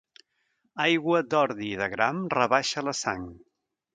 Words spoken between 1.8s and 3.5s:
de gram rebaixa la sang.